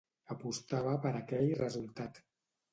[0.35, 2.21] Apostava per aquell resultat.